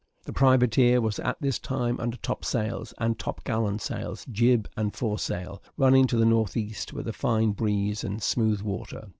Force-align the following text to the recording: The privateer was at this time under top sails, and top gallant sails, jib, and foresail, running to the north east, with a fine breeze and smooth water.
The 0.23 0.33
privateer 0.33 0.99
was 0.99 1.19
at 1.19 1.39
this 1.41 1.59
time 1.59 1.99
under 1.99 2.17
top 2.17 2.43
sails, 2.43 2.91
and 2.97 3.19
top 3.19 3.43
gallant 3.43 3.83
sails, 3.83 4.25
jib, 4.31 4.67
and 4.75 4.91
foresail, 4.95 5.61
running 5.77 6.07
to 6.07 6.17
the 6.17 6.25
north 6.25 6.57
east, 6.57 6.91
with 6.91 7.07
a 7.07 7.13
fine 7.13 7.51
breeze 7.51 8.03
and 8.03 8.19
smooth 8.19 8.61
water. 8.61 9.09